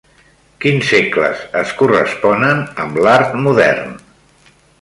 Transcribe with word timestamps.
Quins 0.63 0.87
segles 0.93 1.43
es 1.61 1.75
corresponen 1.83 2.65
amb 2.85 3.01
l'Art 3.07 3.39
Modern? 3.47 3.97